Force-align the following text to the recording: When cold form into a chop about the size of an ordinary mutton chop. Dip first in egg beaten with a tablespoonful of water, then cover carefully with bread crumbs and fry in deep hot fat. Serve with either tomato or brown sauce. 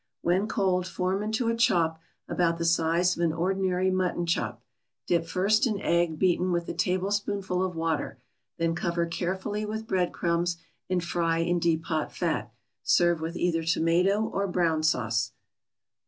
When 0.23 0.47
cold 0.47 0.87
form 0.87 1.21
into 1.21 1.47
a 1.47 1.55
chop 1.55 1.99
about 2.27 2.57
the 2.57 2.65
size 2.65 3.15
of 3.15 3.21
an 3.23 3.31
ordinary 3.31 3.91
mutton 3.91 4.25
chop. 4.25 4.63
Dip 5.05 5.27
first 5.27 5.67
in 5.67 5.79
egg 5.79 6.17
beaten 6.17 6.51
with 6.51 6.67
a 6.67 6.73
tablespoonful 6.73 7.63
of 7.63 7.75
water, 7.75 8.17
then 8.57 8.73
cover 8.73 9.05
carefully 9.05 9.63
with 9.63 9.85
bread 9.85 10.11
crumbs 10.11 10.57
and 10.89 11.03
fry 11.03 11.37
in 11.37 11.59
deep 11.59 11.85
hot 11.85 12.11
fat. 12.11 12.51
Serve 12.81 13.21
with 13.21 13.37
either 13.37 13.63
tomato 13.63 14.23
or 14.25 14.47
brown 14.47 14.81
sauce. 14.81 15.33